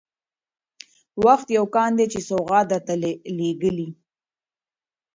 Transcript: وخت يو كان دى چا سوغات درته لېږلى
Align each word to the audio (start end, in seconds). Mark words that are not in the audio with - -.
وخت 1.25 1.47
يو 1.57 1.65
كان 1.75 1.91
دى 1.97 2.05
چا 2.11 2.21
سوغات 2.29 2.65
درته 2.71 2.93
لېږلى 3.37 3.87